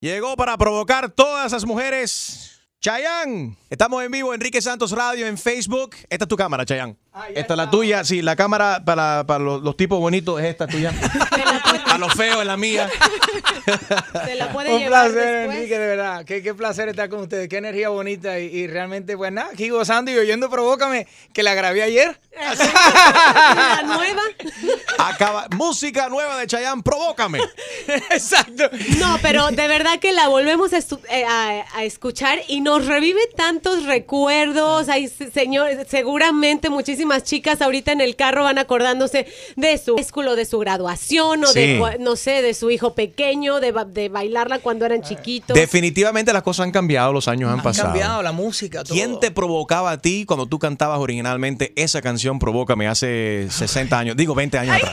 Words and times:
Llegó 0.00 0.36
para 0.36 0.58
provocar 0.58 1.10
todas 1.10 1.46
esas 1.46 1.64
mujeres. 1.64 2.60
Chayanne, 2.80 3.56
estamos 3.70 4.04
en 4.04 4.12
vivo, 4.12 4.34
Enrique 4.34 4.60
Santos 4.60 4.90
Radio 4.92 5.26
en 5.26 5.38
Facebook. 5.38 5.96
Esta 6.10 6.26
es 6.26 6.28
tu 6.28 6.36
cámara, 6.36 6.66
Chayanne. 7.22 7.40
esta 7.40 7.54
es 7.54 7.58
la 7.58 7.70
tuya, 7.70 8.04
sí, 8.04 8.22
la 8.22 8.36
cámara 8.36 8.82
para, 8.84 9.24
para 9.26 9.42
los, 9.42 9.62
los 9.62 9.76
tipos 9.76 9.98
bonitos 9.98 10.38
es 10.40 10.46
esta 10.46 10.66
tuya. 10.66 10.92
a 11.86 11.98
los 11.98 12.12
feos 12.14 12.40
es 12.40 12.46
la 12.46 12.56
mía. 12.56 12.88
Se 14.26 14.34
la 14.36 14.52
puede 14.52 14.72
Un 14.72 14.78
llevar 14.80 15.10
placer, 15.10 15.26
después. 15.38 15.56
Enrique, 15.56 15.78
de 15.78 15.86
verdad. 15.88 16.24
Qué, 16.24 16.42
qué 16.42 16.54
placer 16.54 16.88
estar 16.88 17.08
con 17.08 17.20
ustedes. 17.20 17.48
Qué 17.48 17.56
energía 17.56 17.88
bonita. 17.88 18.38
Y, 18.38 18.46
y 18.46 18.66
realmente, 18.66 19.16
pues 19.16 19.32
nada, 19.32 19.48
aquí 19.52 19.68
gozando 19.70 20.10
y 20.10 20.16
oyendo 20.18 20.48
Provócame, 20.50 21.06
que 21.32 21.42
la 21.42 21.54
grabé 21.54 21.82
ayer. 21.82 22.18
La 22.36 23.82
nueva. 23.84 24.22
Acaba, 24.98 25.46
música 25.56 26.08
nueva 26.08 26.36
de 26.38 26.46
Chayanne, 26.46 26.82
provócame. 26.82 27.40
Exacto. 28.10 28.64
No, 28.98 29.18
pero 29.22 29.48
de 29.50 29.66
verdad 29.68 29.98
que 29.98 30.12
la 30.12 30.28
volvemos 30.28 30.72
a, 30.72 30.78
eh, 30.78 31.24
a- 31.24 31.64
a 31.74 31.84
escuchar 31.84 32.38
y 32.48 32.60
nos 32.60 32.86
revive 32.86 33.20
tantos 33.36 33.84
recuerdos. 33.84 34.88
Hay, 34.88 35.08
se- 35.08 35.30
señor, 35.30 35.70
seguramente 35.88 36.68
muchísimas 37.06 37.22
chicas 37.24 37.62
ahorita 37.62 37.92
en 37.92 38.00
el 38.00 38.16
carro 38.16 38.42
van 38.44 38.58
acordándose 38.58 39.26
de 39.56 39.78
su 39.78 39.96
escuela, 39.96 40.34
de 40.34 40.44
su 40.44 40.58
graduación 40.58 41.44
o 41.44 41.46
Sí. 41.46 41.60
de, 41.60 41.96
no 42.00 42.16
sé, 42.16 42.42
de 42.42 42.52
su 42.54 42.70
hijo 42.70 42.94
pequeño, 42.94 43.60
de, 43.60 43.72
ba- 43.72 43.84
de 43.84 44.08
bailarla 44.08 44.58
cuando 44.58 44.84
eran 44.86 45.02
chiquitos. 45.02 45.54
Definitivamente 45.54 46.32
las 46.32 46.42
cosas 46.42 46.64
han 46.64 46.72
cambiado, 46.72 47.12
los 47.12 47.28
años 47.28 47.48
han, 47.50 47.58
Han 47.58 47.62
pasado. 47.62 47.88
cambiado 47.88 48.22
la 48.22 48.32
música, 48.32 48.82
todo. 48.82 48.94
¿Quién 48.94 49.20
te 49.20 49.30
provocaba 49.30 49.90
a 49.92 49.98
ti 49.98 50.24
cuando 50.26 50.46
tú 50.46 50.58
cantabas 50.58 50.98
originalmente 50.98 51.72
esa 51.76 52.02
canción 52.02 52.38
Provócame 52.38 52.88
hace 52.88 53.46
60 53.50 53.98
años? 53.98 54.16
Digo, 54.16 54.34
20 54.34 54.58
años 54.58 54.76
atrás. 54.76 54.92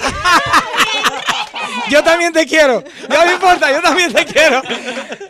Yo 1.90 2.04
también 2.04 2.32
te 2.34 2.46
quiero. 2.46 2.84
No 3.10 3.26
me 3.26 3.34
importa, 3.34 3.72
yo 3.72 3.82
también 3.82 4.14
te 4.14 4.26
quiero. 4.26 4.62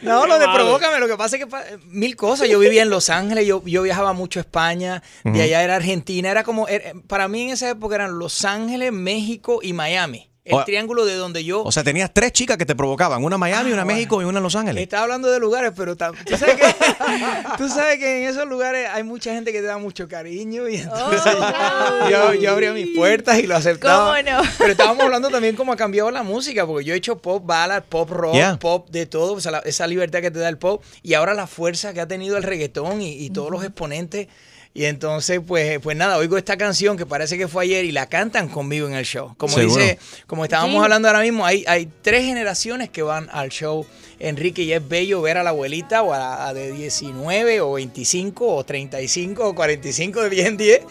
No, 0.02 0.26
lo 0.28 0.38
de 0.40 0.46
provócame, 0.54 1.00
lo 1.00 1.08
que 1.08 1.16
pasa 1.18 1.36
es 1.38 1.44
que 1.44 1.48
pa- 1.48 1.64
mil 1.88 2.16
cosas. 2.16 2.48
Yo 2.50 2.60
vivía 2.60 2.82
en 2.84 2.90
Los 2.90 3.10
Ángeles, 3.10 3.46
yo, 3.48 3.62
yo 3.66 3.82
viajaba 3.84 4.13
mucho 4.13 4.40
a 4.40 4.41
España, 4.41 5.02
de 5.24 5.41
allá 5.41 5.63
era 5.63 5.76
Argentina, 5.76 6.30
era 6.30 6.44
como, 6.44 6.68
era- 6.68 6.94
para 7.08 7.27
mí 7.27 7.44
en 7.44 7.50
esa 7.52 7.70
época 7.70 7.96
eran 7.96 8.18
Los 8.20 8.44
Ángeles, 8.46 8.91
México 8.91 9.60
y 9.62 9.74
Miami. 9.74 10.30
El 10.46 10.55
O- 10.55 10.66
triángulo 10.66 11.05
de 11.05 11.16
donde 11.16 11.46
yo... 11.46 11.63
O 11.63 11.72
sea, 11.72 11.86
tenías 11.86 12.12
tres 12.13 12.34
chicas 12.34 12.58
que 12.58 12.66
te 12.66 12.76
provocaban, 12.76 13.24
una 13.24 13.36
en 13.36 13.40
Miami, 13.40 13.70
Ah, 13.70 13.74
una 13.74 13.82
en 13.84 13.88
bueno. 13.88 13.98
México 13.98 14.22
y 14.22 14.26
una 14.26 14.40
en 14.40 14.44
Los 14.44 14.55
Ángeles. 14.58 14.84
Estaba 14.84 15.04
hablando 15.04 15.32
de 15.32 15.40
lugares, 15.40 15.72
pero 15.74 15.96
tam- 15.96 16.13
tú 16.26 16.35
sabes, 16.38 16.55
que, 16.58 16.66
tú 17.58 17.70
sabes 17.70 17.98
que 17.98 18.24
en 18.24 18.30
esos 18.30 18.46
lugares 18.48 18.90
hay 18.94 19.04
mucha 19.04 19.34
gente 19.34 19.54
que 19.54 19.62
te 19.62 19.68
da 19.68 19.77
mucho 19.77 20.08
cariño 20.10 20.68
y 20.68 20.76
entonces 20.77 21.34
Oh, 21.34 22.10
yo, 22.10 22.34
yo 22.34 22.52
abría 22.52 22.74
mis 22.74 22.88
puertas 22.94 23.40
y 23.40 23.48
lo 23.48 23.55
aceptaba. 23.55 24.18
¿Cómo 24.18 24.30
no? 24.32 24.41
Pero 24.58 24.72
estábamos 24.72 25.04
hablando 25.05 25.30
también 25.30 25.55
cómo 25.55 25.72
ha 25.72 25.77
cambiado 25.77 26.12
la 26.12 26.24
música, 26.24 26.68
porque 26.68 26.84
yo 26.84 26.94
he 26.94 26.98
hecho 26.98 27.18
pop 27.20 27.41
ballad, 27.46 27.84
pop 27.84 28.10
rock, 28.10 28.34
Yeah. 28.34 28.57
pop 28.60 28.90
de 28.90 29.05
todo, 29.05 29.34
o 29.35 29.40
sea, 29.40 29.52
la- 29.54 29.60
esa 29.60 29.88
libertad 29.88 30.20
que 30.20 30.30
te 30.32 30.40
da 30.40 30.50
el 30.50 30.57
pop 30.57 30.84
y 31.04 31.13
ahora 31.13 31.34
la 31.34 31.48
fuerza 31.48 31.94
que 31.94 32.02
ha 32.02 32.07
tenido 32.10 32.35
el 32.35 32.44
reggaetón 32.44 33.02
y, 33.02 33.13
y 33.13 33.30
todos 33.30 33.50
los 33.50 33.63
exponentes. 33.63 34.28
Y 34.76 34.85
entonces, 34.85 35.40
pues, 35.46 35.79
pues 35.79 35.96
nada, 35.96 36.18
oigo 36.18 36.35
esta 36.35 36.57
canción 36.57 36.98
que 36.98 37.05
parece 37.05 37.38
que 37.38 37.48
fue 37.48 37.66
ayer 37.66 37.85
y 37.85 37.91
la 37.91 38.07
cantan 38.07 38.49
conmigo 38.49 38.88
en 38.88 38.96
el 38.96 39.05
show. 39.05 39.35
Como 39.38 39.54
Seguro. 39.54 39.79
dice, 39.79 39.99
como 40.26 40.46
estábamos 40.46 40.79
Sí. 40.79 40.84
hablando 40.84 41.07
ahora 41.07 41.21
mismo, 41.21 41.46
hay, 41.46 41.63
hay 41.68 41.88
tres 42.02 42.26
generaciones 42.26 42.90
que 42.90 43.04
van 43.04 43.29
al 43.32 43.49
show, 43.49 43.85
Enrique, 44.20 44.63
y 44.63 44.74
es 44.74 44.88
bello 44.88 45.21
ver 45.21 45.38
a 45.38 45.44
la 45.44 45.51
abuelita 45.51 46.01
o 46.01 46.12
a 46.12 46.18
la 46.18 46.48
a 46.48 46.54
de 46.55 46.71
19 46.71 47.62
o 47.62 47.74
25 47.74 48.48
o 48.55 48.63
35 48.63 49.49
o 49.49 49.54
45 49.54 50.24
de 50.24 50.29
bien 50.32 50.57
10 50.57 50.82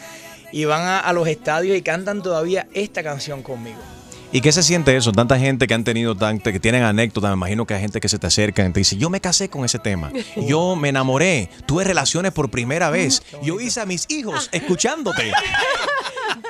y 0.53 0.65
van 0.65 0.83
a, 0.83 1.01
a 1.01 1.13
los 1.13 1.27
estadios 1.27 1.77
y 1.77 1.83
cantan 1.83 2.23
todavía 2.23 2.69
esta 2.75 3.03
canción 3.03 3.43
conmigo. 3.43 3.81
¿Y 4.33 4.41
qué 4.41 4.51
se 4.51 4.63
siente 4.63 4.97
eso? 4.97 5.13
Tanta 5.13 5.39
gente 5.39 5.67
que 5.67 5.75
han 5.75 5.85
tenido, 5.85 6.17
tanta, 6.17 6.53
que 6.53 6.59
tienen 6.61 6.83
anécdotas, 6.85 7.31
me 7.31 7.35
imagino 7.37 7.67
que 7.67 7.75
hay 7.75 7.81
gente 7.83 8.01
que 8.01 8.09
se 8.09 8.19
te 8.19 8.27
acerca 8.27 8.67
y 8.67 8.73
te 8.73 8.81
dice, 8.81 8.97
yo 8.97 9.11
me 9.11 9.21
casé 9.21 9.49
con 9.51 9.65
ese 9.65 9.79
tema, 9.79 10.11
yo 10.37 10.75
me 10.75 10.89
enamoré, 10.89 11.51
tuve 11.67 11.85
relaciones 11.85 12.33
por 12.33 12.51
primera 12.51 12.89
vez, 12.91 13.23
yo 13.43 13.61
hice 13.61 13.81
a 13.83 13.87
mis 13.87 14.07
hijos 14.11 14.49
escuchándote. 14.53 15.33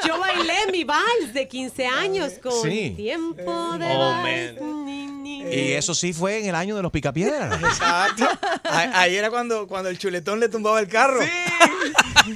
Yo 0.07 0.19
bailé 0.19 0.55
mi 0.73 0.83
vals 0.83 1.33
de 1.33 1.47
15 1.47 1.87
años 1.87 2.33
con 2.43 2.53
Sí. 2.61 2.93
tiempo 2.97 3.43
de 3.79 3.87
Oh, 3.87 4.11
vals. 4.23 4.61
Ni, 4.85 5.07
ni. 5.07 5.43
Y 5.45 5.73
eso 5.75 5.95
sí 5.95 6.13
fue 6.13 6.41
en 6.41 6.47
el 6.47 6.57
año 6.57 6.75
de 6.75 6.83
los 6.83 6.91
picapiedras. 6.91 7.63
Exacto. 7.63 8.29
Ahí 8.65 9.15
era 9.15 9.31
cuando, 9.31 9.69
cuando 9.69 9.91
el 9.91 9.99
chuletón 9.99 10.41
le 10.41 10.49
tumbaba 10.49 10.81
el 10.81 10.89
carro. 10.89 11.21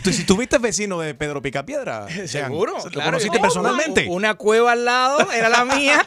¿Tú, 0.03 0.12
si 0.12 0.25
tuviste 0.25 0.59
vecino 0.59 0.99
de 1.01 1.15
Pedro 1.15 1.41
Picapiedra? 1.43 2.07
Seguro. 2.27 2.75
¿Lo 2.77 2.91
claro. 2.91 3.11
conociste 3.11 3.39
personalmente? 3.39 4.07
Una 4.09 4.34
cueva 4.34 4.73
al 4.73 4.84
lado 4.84 5.31
era 5.33 5.49
la 5.49 5.65
mía. 5.65 6.05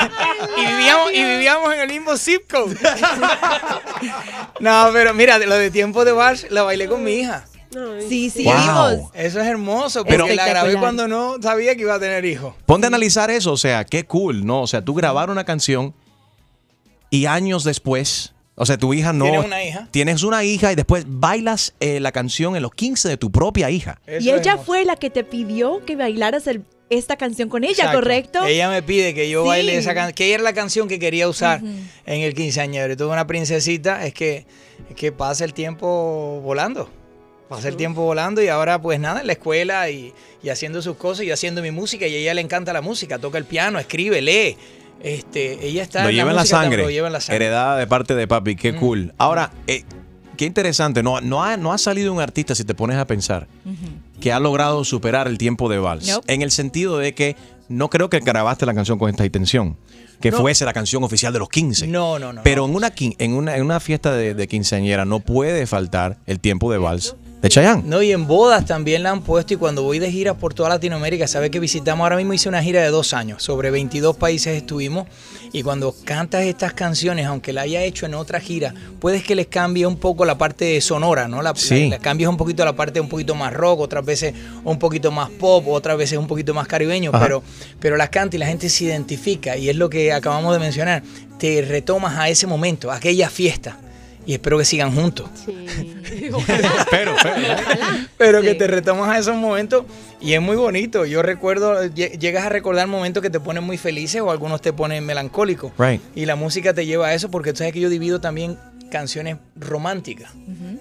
y, 0.56 0.66
vivíamos, 0.66 1.12
y 1.12 1.22
vivíamos 1.24 1.74
en 1.74 1.80
el 1.80 1.88
mismo 1.88 2.16
zip 2.16 2.50
code. 2.50 2.76
no, 4.60 4.90
pero 4.92 5.14
mira, 5.14 5.38
lo 5.38 5.54
de 5.56 5.70
tiempo 5.70 6.04
de 6.04 6.12
vals 6.12 6.46
la 6.50 6.62
bailé 6.62 6.88
con 6.88 7.02
mi 7.02 7.12
hija. 7.12 7.44
Sí, 8.08 8.30
sí, 8.30 8.44
Wow. 8.44 9.12
Eso 9.14 9.40
es 9.40 9.46
hermoso, 9.46 10.04
Pero- 10.04 10.24
porque 10.24 10.34
la 10.34 10.48
grabé 10.48 10.76
cuando 10.76 11.06
no 11.06 11.36
sabía 11.40 11.76
que 11.76 11.82
iba 11.82 11.94
a 11.94 12.00
tener 12.00 12.24
hijos. 12.24 12.54
Ponte 12.66 12.86
a 12.86 12.88
analizar 12.88 13.30
eso, 13.30 13.52
o 13.52 13.56
sea, 13.56 13.84
qué 13.84 14.04
cool, 14.04 14.44
¿no? 14.44 14.62
O 14.62 14.66
sea, 14.66 14.84
tú 14.84 14.92
grabar 14.94 15.30
una 15.30 15.44
canción 15.44 15.94
y 17.10 17.26
años 17.26 17.62
después, 17.62 18.34
o 18.62 18.66
sea, 18.66 18.76
tu 18.76 18.92
hija 18.92 19.12
no... 19.14 19.24
¿Tienes 19.24 19.44
una 19.46 19.64
hija? 19.64 19.88
Tienes 19.90 20.22
una 20.22 20.44
hija 20.44 20.70
y 20.70 20.74
después 20.74 21.04
bailas 21.06 21.72
eh, 21.80 21.98
la 21.98 22.12
canción 22.12 22.56
en 22.56 22.62
los 22.62 22.72
15 22.74 23.08
de 23.08 23.16
tu 23.16 23.32
propia 23.32 23.70
hija. 23.70 24.00
Eso 24.06 24.26
Y 24.26 24.30
ella 24.30 24.58
fue 24.58 24.84
la 24.84 24.96
que 24.96 25.08
te 25.08 25.24
pidió 25.24 25.82
que 25.86 25.96
bailaras 25.96 26.46
el- 26.46 26.64
esta 26.90 27.16
canción 27.16 27.48
con 27.48 27.64
ella, 27.64 27.72
Exacto. 27.72 27.98
¿correcto? 28.00 28.44
Ella 28.44 28.68
me 28.68 28.82
pide 28.82 29.14
que 29.14 29.30
yo 29.30 29.44
Sí. 29.44 29.48
baile 29.48 29.76
esa 29.78 29.94
canción, 29.94 30.12
que 30.14 30.26
ella 30.26 30.34
era 30.34 30.42
la 30.44 30.52
canción 30.52 30.88
que 30.88 30.98
quería 30.98 31.26
usar 31.28 31.62
en 31.62 32.20
el 32.20 32.34
quinceañero. 32.34 32.92
Y 32.92 32.96
tuve 32.96 33.12
una 33.12 33.26
princesita, 33.26 34.04
es 34.04 34.12
que, 34.12 34.44
es 34.90 34.96
que 34.96 35.10
pasa 35.12 35.44
el 35.44 35.54
tiempo 35.54 36.40
volando. 36.42 36.90
Pasa 37.48 37.68
el 37.68 37.76
tiempo 37.76 38.02
volando 38.02 38.42
y 38.42 38.48
ahora 38.48 38.80
pues 38.80 39.00
nada, 39.00 39.20
en 39.22 39.26
la 39.26 39.32
escuela 39.32 39.88
y, 39.90 40.12
y 40.42 40.50
haciendo 40.50 40.82
sus 40.82 40.96
cosas 40.96 41.24
y 41.24 41.30
haciendo 41.32 41.62
mi 41.62 41.70
música 41.70 42.06
y 42.06 42.14
a 42.14 42.18
ella 42.18 42.34
le 42.34 42.42
encanta 42.42 42.72
la 42.72 42.80
música, 42.82 43.18
toca 43.18 43.38
el 43.38 43.44
piano, 43.44 43.78
escribe, 43.78 44.20
lee. 44.20 44.56
Este, 45.02 45.66
ella 45.66 45.82
está 45.82 46.04
Lo 46.04 46.10
lleva 46.10 46.30
en 46.30 46.36
la 46.36 46.42
música, 46.42 46.58
sangre. 46.60 46.82
Lo 46.82 46.90
lleva 46.90 47.06
en 47.06 47.12
la 47.14 47.20
sangre. 47.20 47.44
Heredada 47.46 47.76
de 47.76 47.86
parte 47.86 48.14
de 48.14 48.28
papi, 48.28 48.56
qué 48.56 48.74
cool. 48.74 49.14
Ahora, 49.18 49.50
eh, 49.66 49.84
qué 50.36 50.44
interesante, 50.44 51.02
no, 51.02 51.20
no, 51.20 51.42
ha, 51.42 51.56
no 51.56 51.72
ha 51.72 51.78
salido 51.78 52.12
un 52.12 52.20
artista, 52.20 52.54
si 52.54 52.64
te 52.64 52.74
pones 52.74 52.96
a 52.98 53.06
pensar, 53.06 53.46
que 54.20 54.32
ha 54.32 54.40
logrado 54.40 54.84
superar 54.84 55.26
el 55.26 55.38
tiempo 55.38 55.68
de 55.68 55.78
vals. 55.78 56.06
Nope. 56.08 56.32
En 56.32 56.42
el 56.42 56.50
sentido 56.50 56.98
de 56.98 57.14
que 57.14 57.36
no 57.68 57.88
creo 57.88 58.10
que 58.10 58.20
grabaste 58.20 58.66
la 58.66 58.74
canción 58.74 58.98
con 58.98 59.08
esta 59.08 59.24
intención, 59.24 59.76
que 60.20 60.30
No. 60.30 60.38
fuese 60.38 60.64
la 60.66 60.72
canción 60.74 61.02
oficial 61.02 61.32
de 61.32 61.38
los 61.38 61.48
15. 61.48 61.86
No, 61.86 62.18
no, 62.18 62.32
no. 62.32 62.42
Pero 62.42 62.66
en 62.66 62.74
una, 62.74 62.92
en 62.98 63.32
una, 63.34 63.56
en 63.56 63.62
una 63.62 63.80
fiesta 63.80 64.12
de, 64.12 64.34
de 64.34 64.48
quinceañera 64.48 65.06
no 65.06 65.20
puede 65.20 65.66
faltar 65.66 66.18
el 66.26 66.40
tiempo 66.40 66.70
de 66.70 66.76
vals 66.78 67.16
de 67.40 67.48
Chayanne. 67.48 67.82
No, 67.86 68.02
y 68.02 68.12
en 68.12 68.26
bodas 68.26 68.66
también 68.66 69.02
la 69.02 69.10
han 69.10 69.22
puesto 69.22 69.54
y 69.54 69.56
cuando 69.56 69.82
voy 69.82 69.98
de 69.98 70.10
gira 70.12 70.34
por 70.34 70.52
toda 70.52 70.68
Latinoamérica, 70.68 71.26
sabe 71.26 71.50
que 71.50 71.58
visitamos, 71.58 72.04
ahora 72.04 72.16
mismo 72.16 72.34
hice 72.34 72.48
una 72.50 72.62
gira 72.62 72.82
de 72.82 72.88
dos 72.90 73.14
años, 73.14 73.42
sobre 73.42 73.70
22 73.70 74.16
países 74.16 74.56
estuvimos 74.58 75.06
y 75.52 75.62
cuando 75.62 75.94
cantas 76.04 76.42
estas 76.42 76.74
canciones, 76.74 77.24
aunque 77.26 77.52
la 77.54 77.62
haya 77.62 77.82
hecho 77.82 78.04
en 78.04 78.14
otra 78.14 78.40
gira, 78.40 78.74
puedes 79.00 79.24
que 79.24 79.34
les 79.34 79.46
cambie 79.46 79.86
un 79.86 79.96
poco 79.96 80.26
la 80.26 80.36
parte 80.36 80.78
sonora, 80.82 81.28
¿no? 81.28 81.40
La, 81.40 81.54
Sí. 81.56 81.84
la- 81.88 81.96
la 81.96 81.98
cambies 82.02 82.28
un 82.28 82.36
poquito 82.36 82.62
la 82.64 82.74
parte 82.76 83.00
un 83.00 83.08
poquito 83.08 83.34
más 83.34 83.52
rock, 83.54 83.80
otras 83.80 84.04
veces 84.04 84.34
un 84.64 84.78
poquito 84.78 85.10
más 85.10 85.30
pop, 85.30 85.66
otras 85.68 85.96
veces 85.96 86.18
un 86.18 86.26
poquito 86.26 86.52
más 86.52 86.68
caribeño, 86.68 87.10
Ajá. 87.12 87.24
pero, 87.24 87.42
pero 87.80 87.96
las 87.96 88.10
canta 88.10 88.36
y 88.36 88.38
la 88.38 88.46
gente 88.46 88.68
se 88.68 88.84
identifica 88.84 89.56
y 89.56 89.70
es 89.70 89.76
lo 89.76 89.88
que 89.88 90.12
acabamos 90.12 90.52
de 90.52 90.58
mencionar, 90.58 91.02
te 91.38 91.62
retomas 91.62 92.18
a 92.18 92.28
ese 92.28 92.46
momento, 92.46 92.90
a 92.90 92.96
aquella 92.96 93.30
fiesta 93.30 93.78
y 94.26 94.34
espero 94.34 94.58
que 94.58 94.64
sigan 94.64 94.94
juntos. 94.94 95.28
Sí. 95.44 95.54
Pero, 96.90 97.12
Ojalá. 97.14 98.08
Pero 98.18 98.42
que 98.42 98.52
Sí. 98.52 98.58
te 98.58 98.66
retomas 98.66 99.08
a 99.08 99.18
esos 99.18 99.36
momentos 99.36 99.84
y 100.20 100.32
es 100.34 100.40
muy 100.40 100.56
bonito. 100.56 101.04
Yo 101.06 101.22
recuerdo, 101.22 101.84
lle- 101.84 102.18
llegas 102.18 102.44
a 102.44 102.48
recordar 102.48 102.86
momentos 102.86 103.22
que 103.22 103.30
te 103.30 103.40
ponen 103.40 103.64
muy 103.64 103.78
felices 103.78 104.20
o 104.20 104.30
algunos 104.30 104.60
te 104.60 104.72
ponen 104.72 105.04
melancólicos. 105.06 105.72
Right. 105.78 106.00
Y 106.14 106.26
la 106.26 106.36
música 106.36 106.74
te 106.74 106.84
lleva 106.86 107.08
a 107.08 107.14
eso 107.14 107.30
porque 107.30 107.52
tú 107.52 107.58
sabes 107.58 107.72
que 107.72 107.80
yo 107.80 107.88
divido 107.88 108.20
también 108.20 108.58
canciones 108.90 109.36
románticas, 109.54 110.32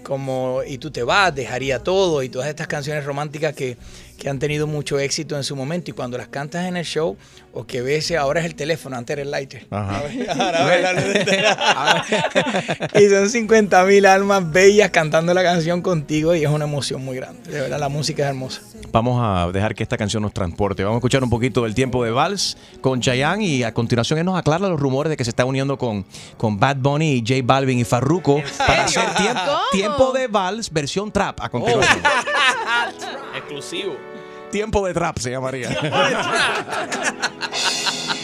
como 0.03 0.61
Y 0.67 0.79
tú 0.79 0.89
te 0.89 1.03
vas, 1.03 1.33
dejaría 1.35 1.79
todo 1.79 2.23
y 2.23 2.29
todas 2.29 2.47
estas 2.49 2.65
canciones 2.67 3.05
románticas 3.05 3.53
que, 3.53 3.77
que 4.19 4.29
han 4.29 4.37
tenido 4.37 4.67
mucho 4.67 4.99
éxito 4.99 5.35
en 5.37 5.43
su 5.43 5.55
momento 5.55 5.89
y 5.91 5.93
cuando 5.93 6.17
las 6.17 6.27
cantas 6.27 6.67
en 6.67 6.77
el 6.77 6.85
show 6.85 7.17
o 7.53 7.65
que 7.65 7.81
ves, 7.81 8.11
ahora 8.11 8.41
es 8.41 8.45
el 8.45 8.55
teléfono, 8.55 8.95
antes 8.95 9.15
era 9.15 9.23
el 9.23 9.31
lighter. 9.31 9.65
Ajá. 9.71 10.03
Ahora 10.29 10.79
la 10.79 10.93
luz 10.93 11.15
y 13.01 13.09
son 13.09 13.29
50 13.29 13.83
mil 13.85 14.05
almas 14.05 14.51
bellas 14.51 14.91
cantando 14.91 15.33
la 15.33 15.41
canción 15.41 15.81
contigo 15.81 16.35
y 16.35 16.43
es 16.43 16.49
una 16.49 16.65
emoción 16.65 17.03
muy 17.03 17.15
grande. 17.15 17.49
De 17.49 17.61
verdad, 17.61 17.79
la 17.79 17.89
música 17.89 18.23
es 18.23 18.29
hermosa. 18.29 18.61
Vamos 18.91 19.19
a 19.23 19.51
dejar 19.51 19.73
que 19.73 19.83
esta 19.83 19.97
canción 19.97 20.23
nos 20.23 20.33
transporte. 20.33 20.83
Vamos 20.83 20.97
a 20.97 20.99
escuchar 20.99 21.23
un 21.23 21.29
poquito 21.29 21.63
del 21.63 21.73
tiempo 21.73 22.03
de 22.03 22.11
Vals 22.11 22.57
con 22.81 23.01
Chayanne 23.01 23.45
y 23.45 23.63
a 23.63 23.73
continuación 23.73 24.19
él 24.19 24.25
nos 24.25 24.37
aclara 24.37 24.67
los 24.67 24.79
rumores 24.79 25.09
de 25.09 25.17
que 25.17 25.23
se 25.23 25.29
está 25.29 25.45
uniendo 25.45 25.77
con, 25.77 26.05
con 26.37 26.59
Bad 26.59 26.77
Bunny 26.77 27.13
y 27.13 27.19
J 27.21 27.41
Balvin 27.43 27.79
y 27.79 27.83
Farruko 27.83 28.41
para 28.57 28.85
hacer 28.85 29.05
tiempo, 29.71 30.11
de 30.11 30.27
Vals 30.27 30.71
versión 30.71 31.11
trap 31.11 31.41
a 31.41 31.49
continuación. 31.49 32.01
Exclusivo. 33.35 33.95
Tiempo 34.51 34.85
de 34.85 34.93
trap 34.93 35.17
se 35.19 35.31
llamaría. 35.31 35.69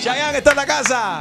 Chayanne 0.01 0.37
está 0.37 0.51
en 0.51 0.57
la 0.57 0.65
casa. 0.65 1.19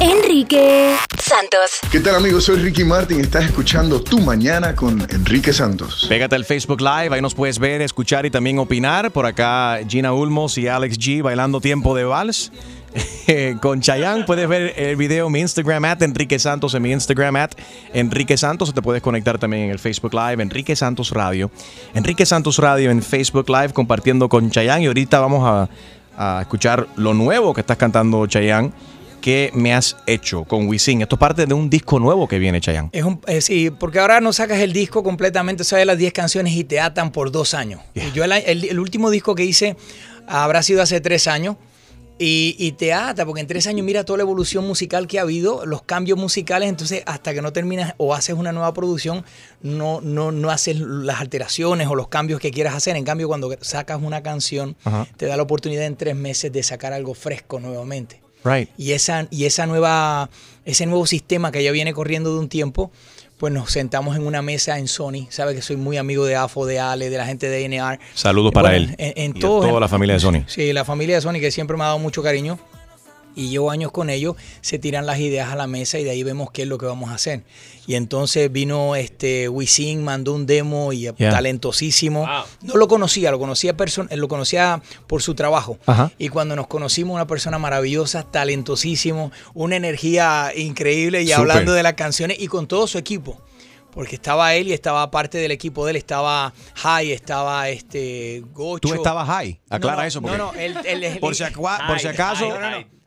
Enrique 0.00 0.96
Santos. 1.18 1.78
¿Qué 1.90 2.00
tal 2.00 2.16
amigos? 2.16 2.44
Soy 2.44 2.56
Ricky 2.56 2.84
Martin. 2.84 3.20
Estás 3.20 3.44
escuchando 3.44 4.02
Tu 4.02 4.18
Mañana 4.20 4.74
con 4.74 5.00
Enrique 5.10 5.52
Santos. 5.52 6.06
Pégate 6.08 6.34
al 6.34 6.44
Facebook 6.44 6.80
Live, 6.80 7.14
ahí 7.14 7.20
nos 7.20 7.34
puedes 7.34 7.58
ver, 7.58 7.80
escuchar 7.80 8.26
y 8.26 8.30
también 8.30 8.58
opinar. 8.58 9.10
Por 9.12 9.24
acá 9.24 9.78
Gina 9.88 10.12
Ulmos 10.12 10.58
y 10.58 10.66
Alex 10.66 10.98
G 10.98 11.22
bailando 11.22 11.60
tiempo 11.60 11.94
de 11.94 12.04
vals. 12.04 12.50
con 13.60 13.80
Chayanne 13.80 14.24
puedes 14.24 14.48
ver 14.48 14.72
el 14.76 14.96
video 14.96 15.26
en 15.26 15.32
mi 15.32 15.40
Instagram 15.40 15.84
at 15.84 16.02
Enrique 16.02 16.38
Santos, 16.38 16.74
en 16.74 16.82
mi 16.82 16.92
Instagram 16.92 17.36
at 17.36 17.50
Enrique 17.92 18.36
Santos. 18.36 18.72
Te 18.72 18.82
puedes 18.82 19.02
conectar 19.02 19.38
también 19.38 19.64
en 19.64 19.70
el 19.70 19.78
Facebook 19.78 20.14
Live, 20.14 20.42
Enrique 20.42 20.76
Santos 20.76 21.10
Radio. 21.10 21.50
Enrique 21.94 22.24
Santos 22.26 22.58
Radio 22.58 22.90
en 22.90 23.02
Facebook 23.02 23.48
Live 23.48 23.70
compartiendo 23.72 24.28
con 24.28 24.50
Chayanne. 24.50 24.84
Y 24.84 24.86
ahorita 24.86 25.18
vamos 25.20 25.42
a, 25.44 25.68
a 26.16 26.40
escuchar 26.42 26.86
lo 26.96 27.14
nuevo 27.14 27.52
que 27.54 27.62
estás 27.62 27.76
cantando 27.76 28.26
Chayanne. 28.26 28.72
¿Qué 29.20 29.50
me 29.54 29.72
has 29.72 29.96
hecho 30.06 30.44
con 30.44 30.68
Wisin? 30.68 31.00
Esto 31.00 31.16
es 31.16 31.18
parte 31.18 31.46
de 31.46 31.54
un 31.54 31.70
disco 31.70 31.98
nuevo 31.98 32.28
que 32.28 32.38
viene, 32.38 32.60
Chayanne. 32.60 32.90
Es 32.92 33.04
un, 33.04 33.20
eh, 33.26 33.40
sí, 33.40 33.70
porque 33.70 33.98
ahora 33.98 34.20
no 34.20 34.34
sacas 34.34 34.58
el 34.60 34.74
disco 34.74 35.02
completamente, 35.02 35.64
sabes 35.64 35.86
las 35.86 35.96
10 35.96 36.12
canciones 36.12 36.52
y 36.52 36.62
te 36.64 36.78
atan 36.78 37.10
por 37.10 37.32
dos 37.32 37.54
años. 37.54 37.80
Yeah. 37.94 38.08
Y 38.08 38.12
Yo 38.12 38.22
el, 38.24 38.32
el- 38.32 38.64
el 38.68 38.78
último 38.78 39.08
disco 39.10 39.34
que 39.34 39.44
hice 39.46 39.76
habrá 40.28 40.62
sido 40.62 40.82
hace 40.82 41.00
tres 41.00 41.26
años. 41.26 41.56
Y, 42.16 42.54
y 42.58 42.72
te 42.72 42.92
ata, 42.92 43.26
porque 43.26 43.40
en 43.40 43.48
tres 43.48 43.66
años 43.66 43.84
mira 43.84 44.04
toda 44.04 44.18
la 44.18 44.22
evolución 44.22 44.66
musical 44.66 45.08
que 45.08 45.18
ha 45.18 45.22
habido, 45.22 45.66
los 45.66 45.82
cambios 45.82 46.16
musicales, 46.16 46.68
entonces 46.68 47.02
hasta 47.06 47.34
que 47.34 47.42
no 47.42 47.52
terminas 47.52 47.94
o 47.96 48.14
haces 48.14 48.36
una 48.36 48.52
nueva 48.52 48.72
producción, 48.72 49.24
no, 49.62 50.00
no, 50.00 50.30
no 50.30 50.50
haces 50.50 50.78
las 50.78 51.20
alteraciones 51.20 51.88
o 51.88 51.96
los 51.96 52.06
cambios 52.06 52.38
que 52.38 52.52
quieras 52.52 52.74
hacer. 52.76 52.96
En 52.96 53.04
cambio, 53.04 53.26
cuando 53.26 53.52
sacas 53.62 54.00
una 54.00 54.22
canción, 54.22 54.76
Ajá. 54.84 55.08
te 55.16 55.26
da 55.26 55.36
la 55.36 55.42
oportunidad 55.42 55.86
en 55.86 55.96
tres 55.96 56.14
meses 56.14 56.52
de 56.52 56.62
sacar 56.62 56.92
algo 56.92 57.14
fresco 57.14 57.58
nuevamente. 57.58 58.20
Right. 58.44 58.68
Y 58.76 58.92
esa, 58.92 59.26
y 59.30 59.46
esa 59.46 59.66
nueva, 59.66 60.28
ese 60.64 60.86
nuevo 60.86 61.06
sistema 61.06 61.50
que 61.50 61.64
ya 61.64 61.72
viene 61.72 61.94
corriendo 61.94 62.32
de 62.32 62.38
un 62.38 62.48
tiempo, 62.48 62.92
pues 63.38 63.52
nos 63.52 63.70
sentamos 63.70 64.16
en 64.16 64.26
una 64.26 64.42
mesa 64.42 64.78
en 64.78 64.88
Sony. 64.88 65.26
Sabe 65.28 65.54
que 65.54 65.62
soy 65.62 65.76
muy 65.76 65.96
amigo 65.96 66.24
de 66.24 66.36
AFO, 66.36 66.66
de 66.66 66.78
Ale, 66.80 67.10
de 67.10 67.16
la 67.18 67.26
gente 67.26 67.48
de 67.48 67.64
NR. 67.68 67.98
Saludos 68.14 68.52
para 68.52 68.74
él. 68.76 68.94
En, 68.98 69.12
en 69.16 69.34
y 69.34 69.38
a 69.38 69.40
todo- 69.40 69.68
toda 69.68 69.80
la 69.80 69.88
familia 69.88 70.14
de 70.14 70.20
Sony. 70.20 70.44
Sí, 70.46 70.72
la 70.72 70.84
familia 70.84 71.16
de 71.16 71.22
Sony 71.22 71.40
que 71.40 71.50
siempre 71.50 71.76
me 71.76 71.82
ha 71.82 71.86
dado 71.86 71.98
mucho 71.98 72.22
cariño. 72.22 72.58
Y 73.36 73.48
llevo 73.48 73.70
años 73.70 73.90
con 73.90 74.10
ellos, 74.10 74.36
se 74.60 74.78
tiran 74.78 75.06
las 75.06 75.18
ideas 75.18 75.50
a 75.52 75.56
la 75.56 75.66
mesa 75.66 75.98
y 75.98 76.04
de 76.04 76.10
ahí 76.10 76.22
vemos 76.22 76.50
qué 76.52 76.62
es 76.62 76.68
lo 76.68 76.78
que 76.78 76.86
vamos 76.86 77.10
a 77.10 77.14
hacer. 77.14 77.42
Y 77.86 77.96
entonces 77.96 78.50
vino 78.50 78.94
este 78.96 79.48
Wisin, 79.48 80.02
mandó 80.04 80.32
un 80.34 80.46
demo 80.46 80.92
y 80.92 81.00
Yeah. 81.00 81.30
talentosísimo. 81.30 82.26
No 82.62 82.74
lo 82.76 82.88
conocía, 82.88 83.30
lo 83.30 83.38
conocía, 83.38 83.76
person- 83.76 84.08
lo 84.14 84.28
conocía 84.28 84.80
por 85.06 85.20
su 85.22 85.34
trabajo. 85.34 85.78
Ajá. 85.86 86.10
Y 86.18 86.28
cuando 86.28 86.54
nos 86.56 86.66
conocimos, 86.68 87.14
una 87.14 87.26
persona 87.26 87.58
maravillosa, 87.58 88.22
talentosísimo, 88.22 89.32
una 89.52 89.76
energía 89.76 90.52
increíble 90.56 91.22
y 91.22 91.32
hablando 91.32 91.72
de 91.72 91.82
las 91.82 91.94
canciones 91.94 92.38
y 92.40 92.46
con 92.46 92.66
todo 92.66 92.86
su 92.86 92.98
equipo. 92.98 93.40
Porque 93.90 94.16
estaba 94.16 94.54
él 94.56 94.66
y 94.66 94.72
estaba 94.72 95.08
parte 95.12 95.38
del 95.38 95.52
equipo 95.52 95.84
de 95.86 95.92
él, 95.92 95.96
estaba 95.96 96.52
Jai, 96.74 97.12
estaba 97.12 97.68
este 97.68 98.42
Gocho. 98.52 98.88
Tú 98.88 98.94
estabas 98.94 99.28
high. 99.28 99.60
Aclara 99.70 99.94
No, 99.96 100.02
no, 100.02 100.08
eso. 100.08 100.20
Porque 100.20 100.36
No, 100.36 100.52
no, 100.52 100.58
él, 100.58 100.76
él- 100.84 101.04
él- 101.04 101.18
por, 101.20 101.36
si, 101.36 101.44
acua- 101.44 101.78
por 101.86 102.00
si 102.00 102.08
acaso. 102.08 102.48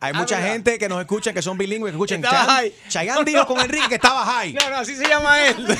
Hay 0.00 0.12
Ah, 0.14 0.18
mucha 0.18 0.36
¿verdad? 0.36 0.52
gente 0.52 0.78
que 0.78 0.88
nos 0.88 1.00
escucha 1.00 1.32
que 1.32 1.42
son 1.42 1.58
bilingües, 1.58 1.90
que 1.92 1.96
escuchan 1.96 2.22
Estaba 2.22 2.38
Chayanne. 2.46 2.60
high. 2.60 2.72
Chayanne 2.88 3.24
dijo 3.24 3.46
con 3.46 3.58
Enrique 3.60 3.88
que 3.88 3.94
estaba 3.96 4.24
high. 4.24 4.52
No, 4.60 4.70
no, 4.70 4.76
así 4.76 4.94
se 4.94 5.08
llama 5.08 5.46
él. 5.46 5.56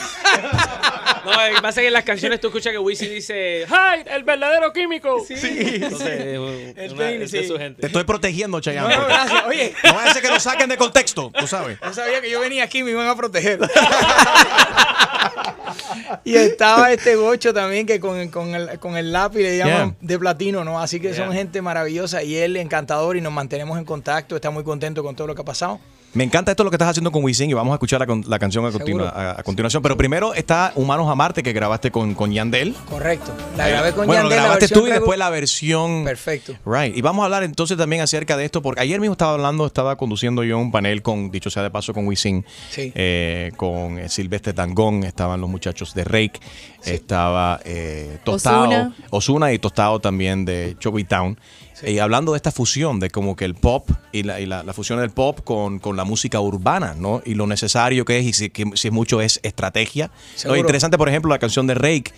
No, 1.25 1.33
lo 1.33 1.55
que 1.57 1.61
pasa 1.61 1.69
es 1.81 1.85
que 1.85 1.87
en 1.89 1.93
las 1.93 2.05
canciones 2.05 2.41
tú 2.41 2.47
escuchas 2.47 2.73
que 2.73 2.79
Wisin 2.79 3.11
dice 3.11 3.67
¡Hi! 3.69 4.03
¡El 4.07 4.25
verdadero 4.25 4.73
químico! 4.73 5.23
Sí. 5.27 5.35
Entonces, 5.37 6.39
una- 6.39 7.11
es 7.11 7.31
de 7.33 7.47
su 7.47 7.55
Te 7.55 7.59
gente. 7.59 7.87
estoy 7.87 8.05
protegiendo, 8.05 8.61
Chayanne. 8.61 8.97
No, 8.97 9.05
gracias. 9.05 9.45
Oye, 9.47 9.75
no 9.85 9.95
vaya 9.95 10.11
a 10.11 10.15
ser 10.15 10.23
que 10.23 10.29
lo 10.31 10.41
saquen 10.41 10.69
de 10.71 10.77
contexto, 10.79 11.31
tú 11.39 11.47
sabes. 11.47 11.79
no 11.83 11.93
sabía 11.93 12.21
que 12.23 12.31
yo 12.31 12.41
venía 12.41 12.65
aquí 12.65 12.79
y 12.79 12.83
me 12.83 12.93
iban 12.93 13.09
a 13.09 13.15
proteger. 13.17 13.59
y 16.25 16.35
estaba 16.37 16.93
este 16.93 17.17
Gocho 17.17 17.53
también 17.53 17.87
que 17.87 18.01
con, 18.01 18.29
con 18.29 18.55
el, 18.55 18.79
con 18.79 18.97
el 18.97 19.13
lápiz 19.13 19.41
le 19.41 19.57
llaman 19.59 19.69
Yeah. 19.69 19.95
de 20.01 20.19
platino, 20.19 20.65
¿no? 20.65 20.81
Así 20.81 20.99
que 21.01 21.15
son 21.15 21.33
gente 21.33 21.61
maravillosa 21.61 22.23
y 22.23 22.37
él 22.37 22.57
encantador 22.57 23.17
y 23.19 23.21
nos 23.21 23.33
mantenemos 23.33 23.77
en 23.79 23.85
contacto. 23.85 24.08
Está 24.17 24.51
muy 24.51 24.65
contento 24.65 25.03
con 25.03 25.15
todo 25.15 25.27
lo 25.27 25.35
que 25.35 25.43
ha 25.43 25.45
pasado. 25.45 25.79
Me 26.15 26.25
encanta 26.25 26.51
esto 26.51 26.65
lo 26.65 26.71
que 26.71 26.77
estás 26.77 26.89
haciendo 26.89 27.13
con 27.13 27.23
Wisin 27.23 27.51
y 27.51 27.53
vamos 27.53 27.73
a 27.73 27.75
escuchar 27.75 28.01
la, 28.01 28.39
canción 28.39 28.65
a, 28.65 29.43
continuación. 29.43 29.83
Pero 29.83 29.97
primero 29.99 30.33
está 30.33 30.73
Humanos 30.75 31.07
a 31.11 31.15
Marte 31.15 31.43
que 31.43 31.53
grabaste 31.53 31.91
con, 31.91 32.15
con 32.15 32.33
Yandel. 32.33 32.75
Correcto. 32.89 33.31
La 33.59 33.69
grabé 33.69 33.93
con 33.93 34.07
bueno, 34.07 34.23
Yandel, 34.23 34.37
la 34.39 34.43
grabaste 34.45 34.69
tú 34.69 34.87
y 34.87 34.91
después 34.91 35.19
la 35.19 35.29
versión. 35.29 36.05
Perfecto. 36.05 36.55
Right. 36.65 36.97
Y 36.97 37.03
vamos 37.03 37.23
a 37.23 37.27
hablar 37.27 37.43
entonces 37.43 37.77
también 37.77 38.01
acerca 38.01 38.39
de 38.39 38.47
esto, 38.47 38.63
porque 38.63 38.81
ayer 38.81 38.99
mismo 39.01 39.13
estaba 39.13 39.35
hablando, 39.35 39.67
estaba 39.67 39.97
conduciendo 39.97 40.43
yo 40.45 40.59
un 40.59 40.73
panel 40.73 41.03
con, 41.03 41.31
dicho 41.31 41.51
sea 41.51 41.63
de 41.63 41.71
paso, 41.71 41.93
con 41.93 42.07
Wisin, 42.07 42.45
Sí. 42.71 42.91
eh, 42.95 43.53
con 43.59 43.99
eh, 43.99 44.09
Silvestre 44.09 44.55
Tangón, 44.55 45.05
estaban 45.05 45.43
los 45.43 45.51
muchachos 45.51 45.93
de 45.93 46.05
Rake, 46.05 46.41
estaba 46.85 47.61
eh, 47.65 48.19
Tostado, 48.25 48.63
Ozuna. 48.63 48.97
Ozuna 49.11 49.53
y 49.53 49.59
Tostado 49.59 50.01
también 50.01 50.47
de 50.47 50.75
Chubby 50.79 51.05
Town. 51.05 51.39
Y 51.87 51.99
hablando 51.99 52.33
de 52.33 52.37
esta 52.37 52.51
fusión, 52.53 53.01
de 53.01 53.11
como 53.11 53.37
que 53.37 53.45
el 53.45 53.55
pop 53.55 53.89
y 54.13 54.23
la, 54.23 54.41
y 54.41 54.47
la- 54.47 54.63
la 54.63 54.73
fusión 54.73 54.99
del 55.01 55.11
pop 55.11 55.41
con, 55.45 55.79
con 55.79 55.97
la 55.97 56.05
música 56.05 56.41
urbana, 56.41 56.95
¿no? 56.99 57.23
Y 57.25 57.35
lo 57.35 57.47
necesario 57.47 58.05
que 58.05 58.19
es, 58.19 58.27
y 58.27 58.33
si, 58.33 58.51
que, 58.51 58.65
si 58.75 58.91
mucho 58.91 59.21
es 59.21 59.41
estrategia. 59.43 60.11
Lo 60.45 60.57
interesante, 60.57 60.99
por 60.99 61.09
ejemplo, 61.09 61.31
la 61.31 61.39
canción 61.39 61.67
de 61.67 61.75
Rake. 61.75 62.13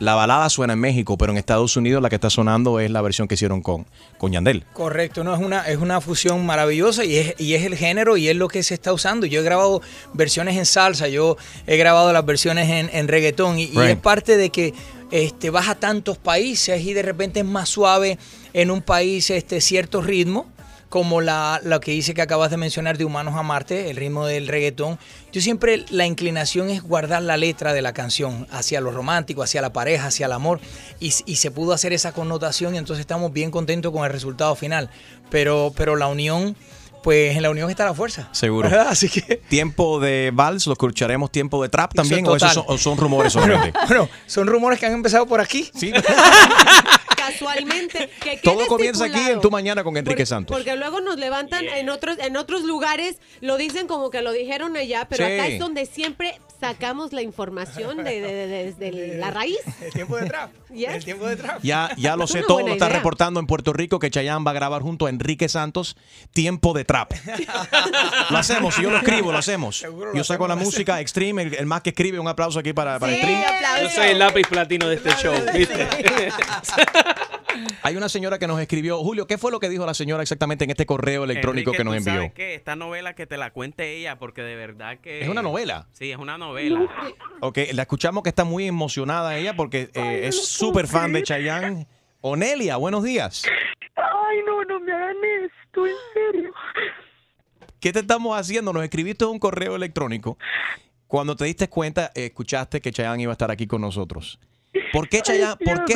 La 0.00 0.16
balada 0.16 0.50
suena 0.50 0.72
en 0.72 0.80
México, 0.80 1.16
pero 1.16 1.30
en 1.30 1.38
Estados 1.38 1.76
Unidos 1.76 2.02
la 2.02 2.08
que 2.08 2.16
está 2.16 2.28
sonando 2.28 2.80
es 2.80 2.90
la 2.90 3.00
versión 3.00 3.28
que 3.28 3.34
hicieron 3.34 3.62
con, 3.62 3.86
con 4.18 4.32
Yandel. 4.32 4.64
Correcto, 4.72 5.22
no 5.22 5.32
es 5.32 5.40
una, 5.40 5.68
es 5.68 5.76
una 5.78 6.00
fusión 6.00 6.44
maravillosa 6.44 7.04
y 7.04 7.16
es, 7.16 7.34
y 7.38 7.54
es 7.54 7.62
el 7.62 7.76
género 7.76 8.16
y 8.16 8.28
es 8.28 8.34
lo 8.34 8.48
que 8.48 8.64
se 8.64 8.74
está 8.74 8.92
usando. 8.92 9.24
Yo 9.24 9.38
he 9.40 9.44
grabado 9.44 9.82
versiones 10.12 10.56
en 10.56 10.66
salsa, 10.66 11.06
yo 11.06 11.36
he 11.68 11.76
grabado 11.76 12.12
las 12.12 12.26
versiones 12.26 12.68
en, 12.68 12.90
en 12.92 13.06
reggaetón 13.06 13.60
y, 13.60 13.70
es 13.86 13.96
parte 13.96 14.36
de 14.36 14.50
que 14.50 14.74
este, 15.12 15.50
vas 15.50 15.68
a 15.68 15.76
tantos 15.76 16.18
países 16.18 16.80
y 16.82 16.92
de 16.92 17.02
repente 17.02 17.38
es 17.38 17.46
más 17.46 17.68
suave 17.68 18.18
en 18.54 18.70
un 18.70 18.80
país 18.80 19.28
este, 19.30 19.60
cierto 19.60 20.00
ritmo 20.00 20.46
como 20.94 21.20
la, 21.20 21.60
lo 21.64 21.80
que 21.80 21.90
dice 21.90 22.14
que 22.14 22.22
acabas 22.22 22.52
de 22.52 22.56
mencionar 22.56 22.96
de 22.96 23.04
Humanos 23.04 23.34
a 23.36 23.42
Marte, 23.42 23.90
el 23.90 23.96
ritmo 23.96 24.26
del 24.26 24.46
reggaetón. 24.46 24.96
Yo 25.32 25.40
siempre 25.40 25.84
la 25.90 26.06
inclinación 26.06 26.70
es 26.70 26.84
guardar 26.84 27.20
la 27.24 27.36
letra 27.36 27.72
de 27.72 27.82
la 27.82 27.92
canción 27.92 28.46
hacia 28.52 28.80
lo 28.80 28.92
romántico, 28.92 29.42
hacia 29.42 29.60
la 29.60 29.72
pareja, 29.72 30.06
hacia 30.06 30.26
el 30.26 30.32
amor. 30.32 30.60
Y, 31.00 31.12
y 31.26 31.34
se 31.34 31.50
pudo 31.50 31.72
hacer 31.72 31.92
esa 31.92 32.12
connotación 32.12 32.76
y 32.76 32.78
entonces 32.78 33.00
estamos 33.00 33.32
bien 33.32 33.50
contentos 33.50 33.90
con 33.90 34.04
el 34.04 34.12
resultado 34.12 34.54
final. 34.54 34.88
Pero, 35.30 35.72
pero 35.76 35.96
la 35.96 36.06
unión, 36.06 36.54
pues 37.02 37.34
en 37.36 37.42
la 37.42 37.50
unión 37.50 37.70
está 37.70 37.84
la 37.84 37.94
fuerza. 37.94 38.28
Seguro. 38.30 38.70
¿verdad? 38.70 38.86
Así 38.88 39.08
que... 39.08 39.42
Tiempo 39.48 39.98
de 39.98 40.30
vals, 40.32 40.64
lo 40.68 40.74
escucharemos 40.74 41.32
tiempo 41.32 41.60
de 41.60 41.70
trap 41.70 41.92
también, 41.92 42.24
o, 42.24 42.34
total. 42.34 42.50
esos 42.52 42.64
son, 42.64 42.72
o 42.72 42.78
son 42.78 42.96
rumores 42.98 43.32
solamente. 43.32 43.76
Bueno, 43.88 44.08
son 44.26 44.46
rumores 44.46 44.78
que 44.78 44.86
han 44.86 44.92
empezado 44.92 45.26
por 45.26 45.40
aquí. 45.40 45.68
Sí. 45.74 45.92
Casualmente. 47.32 48.10
que 48.22 48.36
Todo 48.38 48.66
comienza 48.66 49.04
aquí 49.06 49.18
en. 49.30 49.40
Tu 49.40 49.50
Mañana 49.50 49.82
con 49.84 49.96
Enrique 49.96 50.10
Porque- 50.16 50.26
Santos. 50.26 50.56
Porque 50.56 50.76
luego 50.76 51.00
nos 51.00 51.16
levantan 51.18 51.64
en 51.66 51.88
otros 51.88 52.18
en 52.18 52.36
otros 52.36 52.62
lugares, 52.62 53.18
lo 53.40 53.56
dicen 53.56 53.86
como 53.86 54.10
que 54.10 54.22
lo 54.22 54.32
dijeron 54.32 54.76
allá, 54.76 55.06
pero 55.08 55.26
Sí. 55.26 55.32
acá 55.32 55.46
es 55.46 55.58
donde 55.58 55.86
siempre 55.86 56.38
sacamos 56.60 57.12
la 57.12 57.22
información 57.22 57.98
de, 58.04 58.20
de- 58.20 58.46
de- 58.46 58.74
desde 58.74 59.14
la 59.18 59.30
raíz. 59.30 59.58
El 59.82 59.92
tiempo 59.92 60.16
de 60.16 60.26
trap. 60.26 60.50
Yes. 60.74 60.90
El 60.92 61.04
tiempo 61.04 61.26
de 61.28 61.36
trap. 61.36 61.62
Ya, 61.62 61.90
ya 61.96 62.16
lo 62.16 62.26
sé 62.26 62.42
todo, 62.42 62.58
lo 62.58 62.72
está 62.72 62.86
idea. 62.88 62.96
reportando 62.96 63.38
en 63.38 63.46
Puerto 63.46 63.72
Rico 63.72 64.00
que 64.00 64.10
Chayanne 64.10 64.44
va 64.44 64.50
a 64.50 64.54
grabar 64.54 64.82
junto 64.82 65.06
a 65.06 65.08
Enrique 65.10 65.48
Santos 65.48 65.96
Tiempo 66.32 66.72
de 66.72 66.84
Trap. 66.84 67.12
Lo 68.30 68.38
hacemos, 68.38 68.74
si 68.74 68.82
yo 68.82 68.90
lo 68.90 68.96
escribo, 68.96 69.30
lo 69.30 69.38
hacemos. 69.38 69.78
Seguro 69.78 70.10
lo 70.10 70.16
Yo 70.16 70.24
saco 70.24 70.48
la 70.48 70.54
hacemos, 70.54 70.72
música 70.74 71.00
Extreme, 71.00 71.42
el, 71.42 71.54
el 71.54 71.66
más 71.66 71.82
que 71.82 71.90
escribe, 71.90 72.18
un 72.18 72.26
aplauso 72.26 72.58
aquí 72.58 72.72
para, 72.72 72.98
para 72.98 73.12
Sí, 73.12 73.18
Extreme. 73.20 73.44
Yo 73.82 73.90
soy 73.90 74.08
el 74.10 74.18
lápiz 74.18 74.48
platino 74.48 74.88
de 74.88 74.96
este 74.96 75.10
show, 75.14 75.34
¿viste? 75.54 75.86
Hay 77.82 77.96
una 77.96 78.08
señora 78.08 78.38
que 78.38 78.46
nos 78.46 78.60
escribió, 78.60 78.98
Julio, 78.98 79.26
¿qué 79.26 79.38
fue 79.38 79.50
lo 79.50 79.60
que 79.60 79.68
dijo 79.68 79.84
la 79.86 79.94
señora 79.94 80.22
exactamente 80.22 80.64
en 80.64 80.70
este 80.70 80.86
correo 80.86 81.24
electrónico 81.24 81.70
Enrique, 81.70 81.78
que 81.78 81.84
nos 81.84 81.92
¿tú 81.94 81.98
envió? 81.98 82.14
sabes 82.14 82.32
qué? 82.34 82.54
Esta 82.54 82.76
novela 82.76 83.14
que 83.14 83.26
te 83.26 83.36
la 83.36 83.50
cuente 83.52 83.96
ella, 83.96 84.18
porque 84.18 84.42
de 84.42 84.56
verdad 84.56 84.98
que... 84.98 85.20
¿Es 85.22 85.28
una 85.28 85.42
novela? 85.42 85.88
Sí, 85.92 86.10
es 86.10 86.18
una 86.18 86.38
novela. 86.38 86.86
Ok, 87.40 87.58
la 87.72 87.82
escuchamos 87.82 88.22
que 88.22 88.28
está 88.30 88.44
muy 88.44 88.66
emocionada 88.66 89.36
ella 89.36 89.54
porque 89.54 89.90
eh, 89.94 90.22
es 90.24 90.48
súper 90.48 90.86
fan 90.86 91.12
de 91.12 91.22
Chayanne. 91.22 91.86
Onelia, 92.20 92.76
buenos 92.76 93.02
días. 93.04 93.44
Ay, 93.96 94.38
no, 94.46 94.64
no 94.64 94.80
me 94.80 94.92
hagan 94.92 95.16
esto, 95.44 95.86
en 95.86 95.94
serio. 96.14 96.52
¿Qué 97.80 97.92
te 97.92 97.98
estamos 98.00 98.38
haciendo? 98.38 98.72
Nos 98.72 98.82
escribiste 98.82 99.24
un 99.26 99.38
correo 99.38 99.76
electrónico. 99.76 100.38
Cuando 101.06 101.36
te 101.36 101.44
diste 101.44 101.68
cuenta, 101.68 102.10
escuchaste 102.14 102.80
que 102.80 102.90
Chayanne 102.90 103.22
iba 103.22 103.32
a 103.32 103.34
estar 103.34 103.50
aquí 103.50 103.66
con 103.66 103.82
nosotros. 103.82 104.40
¿Por 104.92 105.08
qué 105.08 105.20
Chayanne, 105.20 105.54
Ay, 105.60 105.66
por 105.66 105.84
qué, 105.84 105.94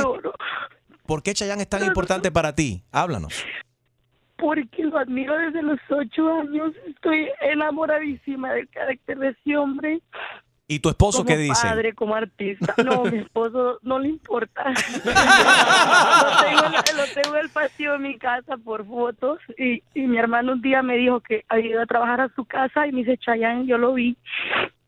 por 1.08 1.22
qué 1.22 1.32
Chayanne 1.32 1.62
es 1.62 1.68
tan 1.70 1.82
importante 1.86 2.30
para 2.30 2.54
ti? 2.54 2.82
Háblanos. 2.92 3.42
Porque 4.36 4.84
lo 4.84 4.98
admiro 4.98 5.36
desde 5.38 5.62
los 5.62 5.78
ocho 5.88 6.28
años. 6.40 6.72
Estoy 6.86 7.28
enamoradísima 7.40 8.52
del 8.52 8.68
carácter 8.68 9.18
de 9.18 9.28
ese 9.30 9.56
hombre. 9.56 10.00
¿Y 10.68 10.80
tu 10.80 10.90
esposo 10.90 11.18
como 11.24 11.28
qué 11.28 11.38
dice? 11.38 11.66
padre, 11.66 11.94
como 11.94 12.14
artista. 12.14 12.74
No, 12.84 13.04
mi 13.04 13.18
esposo 13.24 13.78
no 13.80 13.98
le 13.98 14.10
importa. 14.10 14.64
lo, 14.68 16.42
tengo, 16.44 16.66
en- 16.66 16.96
lo 16.98 17.04
tengo 17.22 17.36
en 17.36 17.40
el 17.44 17.50
patio 17.50 17.92
de 17.92 17.98
mi 18.00 18.18
casa 18.18 18.58
por 18.58 18.86
fotos 18.86 19.38
y, 19.56 19.82
y 19.94 20.02
mi 20.02 20.18
hermano 20.18 20.52
un 20.52 20.60
día 20.60 20.82
me 20.82 20.98
dijo 20.98 21.20
que 21.20 21.42
había 21.48 21.70
ido 21.70 21.82
a 21.82 21.86
trabajar 21.86 22.20
a 22.20 22.28
su 22.36 22.44
casa 22.44 22.86
y 22.86 22.92
me 22.92 22.98
dice, 23.00 23.16
Chayanne, 23.16 23.66
yo 23.66 23.78
lo 23.78 23.94
vi. 23.94 24.14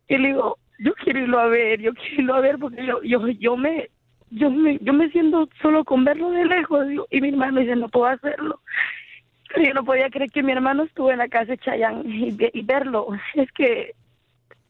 Y 0.07 0.19
le 0.19 0.29
digo, 0.29 0.59
yo 0.81 0.93
quiero 1.03 1.21
irlo 1.21 1.41
a 1.41 1.47
ver, 1.47 1.81
yo 1.81 1.95
quiero 1.95 2.15
irlo 2.23 2.35
a 2.35 2.41
ver 2.41 2.59
porque 2.59 2.85
yo, 2.87 3.03
yo, 3.03 3.27
yo 3.29 3.57
me... 3.57 3.89
Yo 4.31 4.51
me, 4.51 4.79
yo 4.81 4.93
me 4.93 5.11
siento 5.11 5.49
solo 5.61 5.85
con 5.85 6.05
verlo 6.05 6.31
de 6.31 6.45
lejos 6.45 6.87
digo, 6.89 7.07
y 7.11 7.21
mi 7.21 7.31
hermano 7.31 7.61
dice 7.61 7.75
no 7.77 7.89
puedo 7.89 8.07
hacerlo 8.07 8.61
yo 9.57 9.75
no 9.75 9.85
podía 9.85 10.09
creer 10.11 10.31
que 10.31 10.45
mi 10.45 10.53
hermano 10.53 10.85
estuvo 10.85 11.11
en 11.11 11.19
la 11.19 11.27
casa 11.29 11.47
de 11.47 11.59
Chayanne 11.59 12.03
y, 12.07 12.31
ve- 12.31 12.53
y 12.55 12.63
verlo. 12.63 13.09
Es 13.35 13.51
que 13.51 13.95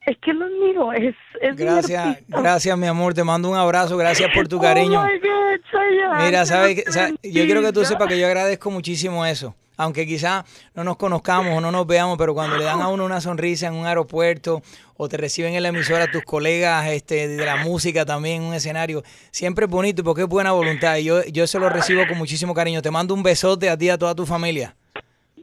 es 0.07 0.17
que 0.17 0.33
lo 0.33 0.47
admiro 0.47 0.95
es, 0.95 1.15
Gracias, 1.55 2.23
gracias 2.27 2.79
mi 2.79 2.87
amor, 2.87 3.13
te 3.13 3.23
mando 3.23 3.51
un 3.51 3.57
abrazo, 3.59 3.99
gracias 3.99 4.31
por 4.35 4.49
tu 4.49 4.59
cariño. 4.59 5.03
Oh 5.03 5.05
God, 5.05 5.61
Chayanne, 5.71 6.25
Mira, 6.25 6.47
sabes, 6.47 6.83
que- 6.83 6.91
sa- 6.91 7.11
yo 7.11 7.45
quiero 7.45 7.61
que 7.61 7.73
tú 7.75 7.85
sepas 7.85 8.09
que 8.09 8.19
yo 8.19 8.27
agradezco 8.27 8.71
muchísimo 8.71 9.27
eso. 9.27 9.55
Aunque 9.81 10.07
quizás 10.07 10.45
no 10.75 10.85
nos 10.85 10.99
conozcamos 10.99 11.57
o 11.57 11.61
no 11.63 11.73
nos 11.73 11.87
veamos, 11.87 12.19
pero 12.19 12.35
cuando 12.35 12.59
le 12.59 12.65
dan 12.65 12.83
a 12.83 12.89
uno 12.89 13.07
una 13.07 13.21
sonrisa 13.23 13.67
en 13.67 13.73
un 13.73 13.87
aeropuerto 13.87 14.63
o 14.99 15.09
te 15.09 15.17
reciben 15.17 15.55
en 15.55 15.63
la 15.63 15.71
emisora 15.71 16.11
tus 16.11 16.23
colegas 16.23 16.87
este, 16.89 17.29
de 17.29 17.47
la 17.47 17.57
música 17.57 18.05
también 18.05 18.43
en 18.43 18.49
un 18.49 18.55
escenario, 18.55 19.03
siempre 19.31 19.65
es 19.65 19.71
bonito 19.71 20.05
porque 20.05 20.23
es 20.23 20.29
buena 20.29 20.53
voluntad 20.53 20.97
y 20.97 21.05
yo, 21.05 21.25
yo 21.25 21.47
se 21.47 21.59
lo 21.59 21.71
recibo 21.71 22.07
con 22.07 22.19
muchísimo 22.19 22.53
cariño. 22.53 22.83
Te 22.83 22.91
mando 22.91 23.15
un 23.15 23.23
besote 23.23 23.71
a 23.71 23.79
ti 23.79 23.87
y 23.87 23.89
a 23.89 23.97
toda 23.97 24.15
tu 24.15 24.27
familia. 24.27 24.77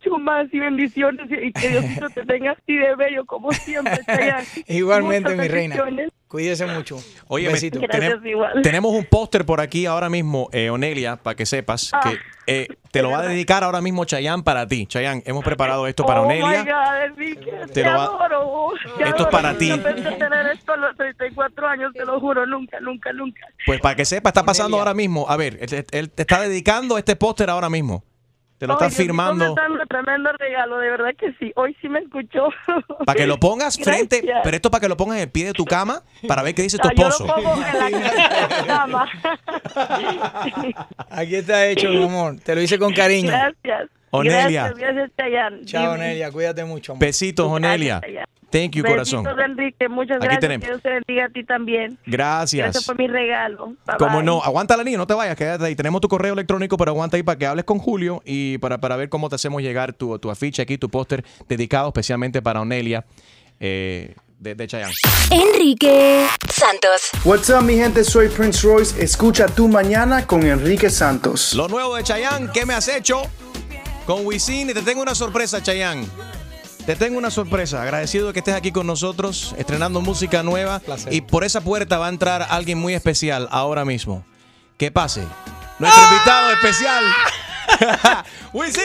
Mucho 0.10 0.20
más 0.20 0.48
y 0.54 0.60
bendiciones 0.60 1.28
y 1.32 1.52
que 1.52 1.70
Diosito 1.70 2.10
te 2.10 2.26
tenga 2.26 2.52
así 2.52 2.76
de 2.76 2.96
bello 2.96 3.26
como 3.26 3.52
siempre. 3.52 4.00
Igualmente, 4.68 5.36
mi 5.36 5.48
reina. 5.48 5.76
Cuídese 6.28 6.66
mucho. 6.66 6.98
Oye, 7.28 7.48
besito. 7.48 7.80
Gracias, 7.80 8.16
tenem- 8.20 8.30
igual. 8.30 8.62
tenemos 8.62 8.94
un 8.94 9.06
póster 9.06 9.46
por 9.46 9.62
aquí 9.62 9.86
ahora 9.86 10.10
mismo, 10.10 10.50
eh, 10.52 10.70
Onelia, 10.70 11.16
para 11.16 11.36
que 11.36 11.46
sepas 11.46 11.92
Ah, 11.94 12.02
que 12.04 12.18
eh, 12.48 12.68
te 12.92 13.02
lo 13.02 13.12
va 13.12 13.20
a 13.20 13.28
dedicar 13.28 13.64
ahora 13.64 13.80
mismo 13.80 14.04
Chayanne 14.04 14.44
para 14.44 14.68
ti. 14.68 14.86
Chayanne, 14.88 15.24
hemos 15.26 15.46
preparado 15.46 15.88
esto 15.88 16.06
para 16.06 16.22
oh 16.22 16.26
Onelia. 16.26 16.66
my 16.66 16.70
God, 16.70 17.68
Te 17.68 17.74
te, 17.74 17.84
lo 17.86 17.92
va- 17.98 18.04
adoro. 18.26 18.74
te 18.98 19.04
Esto 19.04 19.06
es 19.06 19.14
adoro. 19.14 19.30
para 19.30 19.58
ti. 19.58 19.72
Pensé 19.72 20.12
tener 20.12 20.48
esto 20.48 20.74
a 20.74 20.78
los 20.78 20.98
34 20.98 21.66
años, 21.68 21.94
te 21.94 22.04
lo 22.04 22.20
juro, 22.20 22.46
nunca, 22.46 22.78
nunca, 22.82 23.14
nunca. 23.14 23.48
Pues 23.66 23.80
para 23.80 23.96
que 23.96 24.04
sepa, 24.04 24.30
está 24.30 24.44
pasando 24.44 24.76
Onelia. 24.76 24.82
ahora 24.90 24.94
mismo. 24.96 25.26
A 25.30 25.38
ver, 25.38 25.58
él, 25.62 25.86
él 25.92 26.10
te 26.10 26.24
está 26.24 26.42
dedicando 26.42 26.98
este 26.98 27.16
póster 27.16 27.50
ahora 27.50 27.70
mismo. 27.70 28.04
Te 28.58 28.66
lo 28.66 28.74
Ay, 28.74 28.76
está 28.76 28.86
Diosito 28.88 29.04
firmando 29.04 29.56
Me 29.56 29.86
tremendo 29.86 30.32
regalo, 30.34 30.78
de 30.80 30.90
verdad 30.90 31.12
que 31.16 31.32
sí. 31.40 31.52
Hoy 31.56 31.76
sí 31.82 31.90
me 31.90 32.00
escuchó. 32.00 32.50
para 33.06 33.16
que 33.16 33.28
lo 33.28 33.40
pongas 33.40 33.78
frente, 33.78 34.24
pero 34.44 34.56
esto 34.56 34.72
para 34.72 34.82
que 34.82 34.90
lo 34.90 34.98
pongas 34.98 35.18
en 35.18 35.24
el 35.24 35.30
pie 35.32 35.46
de 35.46 35.54
tu 35.54 35.64
cama 35.66 36.02
para 36.28 36.42
ver 36.42 36.56
qué 36.56 36.64
dice 36.64 36.78
tu 36.80 36.88
Ah, 36.88 36.92
yo 36.96 37.08
esposo. 37.08 37.28
lo 37.28 37.36
pongo 37.36 37.54
en 37.54 38.00
la 38.00 38.66
cama. 38.68 39.08
Aquí 41.10 41.36
está 41.36 41.68
hecho, 41.68 41.90
mi 41.90 42.04
amor. 42.04 42.38
Te 42.44 42.56
lo 42.56 42.62
hice 42.62 42.80
con 42.80 42.94
cariño. 42.94 43.30
Gracias. 43.30 43.90
Onelia. 44.10 44.72
Gracias. 44.76 45.66
Chao, 45.66 45.94
Dime. 45.94 46.08
Nelia. 46.08 46.32
Cuídate 46.32 46.64
mucho. 46.66 46.94
amor. 46.94 47.02
Besitos, 47.06 47.46
Onelia. 47.48 48.02
Thank 48.50 48.72
you, 48.76 48.84
Besitos, 48.84 49.12
corazón. 49.14 49.40
Enrique. 49.52 49.90
Muchas 49.90 50.18
Aquí 50.18 50.24
gracias. 50.26 50.40
tenemos. 50.42 50.66
Que 50.66 50.72
Dios 50.72 50.82
te 50.82 50.90
bendiga 50.90 51.26
a 51.26 51.30
ti 51.30 51.44
también. 51.44 51.98
Gracias. 52.06 52.64
Gracias 52.64 52.86
por 52.86 52.98
mi 52.98 53.08
regalo. 53.08 53.76
Bye, 53.86 53.98
Como 54.00 54.18
bye. 54.18 54.26
no, 54.26 54.42
aguanta 54.42 54.78
la 54.78 54.84
niña, 54.86 54.98
no 54.98 55.06
te 55.08 55.14
vayas, 55.14 55.36
quédate 55.36 55.66
ahí. 55.66 55.76
Tenemos 55.76 56.00
tu 56.02 56.08
correo 56.08 56.34
electrónico, 56.34 56.78
pero 56.78 56.92
aguanta 56.92 57.18
ahí 57.18 57.24
para 57.24 57.38
que 57.38 57.46
hables 57.46 57.66
con 57.66 57.78
Julio 57.80 58.22
y 58.26 58.58
para, 58.60 58.78
para 58.80 58.96
ver 58.96 59.10
cómo 59.10 59.28
te 59.30 59.36
hacemos 59.36 59.62
llegar 59.62 59.92
tu, 59.94 60.18
tu 60.20 60.32
afiche 60.32 60.62
aquí, 60.62 60.78
tu 60.78 60.90
póster 60.90 61.26
dedicado 61.50 61.90
especialmente 61.90 62.42
para 62.42 62.62
Onelia 62.62 63.06
eh, 63.60 64.16
de, 64.40 64.56
de 64.56 64.68
Chayanne. 64.68 64.94
Enrique 65.32 66.26
Santos. 66.50 67.10
What's 67.26 67.50
up, 67.50 67.64
mi 67.64 67.76
gente? 67.76 68.04
Soy 68.04 68.30
Prince 68.30 68.66
Royce. 68.66 69.04
Escucha 69.04 69.48
tu 69.48 69.68
mañana 69.68 70.26
con 70.26 70.44
Enrique 70.46 70.90
Santos. 70.90 71.54
Lo 71.54 71.68
nuevo 71.68 71.96
de 71.96 72.04
Chayanne, 72.04 72.50
¿qué 72.54 72.66
me 72.66 72.74
has 72.74 72.88
hecho? 72.88 73.24
Con 74.06 74.26
Wisin 74.26 74.70
y 74.70 74.74
te 74.74 74.82
tengo 74.84 75.02
una 75.02 75.16
sorpresa, 75.16 75.62
Chayanne. 75.62 76.06
Te 76.88 76.96
tengo 76.96 77.18
una 77.18 77.30
sorpresa. 77.30 77.82
Agradecido 77.82 78.28
de 78.28 78.34
que 78.34 78.40
estés 78.40 78.56
aquí 78.56 78.72
con 78.72 78.88
nosotros, 78.88 79.54
estrenando 79.58 80.00
música 80.00 80.42
nueva. 80.42 80.80
Placer. 80.80 81.12
Y 81.12 81.20
por 81.20 81.44
esa 81.44 81.60
puerta 81.60 81.98
va 81.98 82.06
a 82.06 82.10
entrar 82.10 82.48
alguien 82.50 82.78
muy 82.78 82.94
especial 82.94 83.50
ahora 83.52 83.84
mismo. 83.84 84.24
Que 84.78 84.90
pase. 84.90 85.26
Nuestro 85.80 86.02
invitado 86.02 86.54
especial. 86.54 87.04
¡Wisin! 88.54 88.84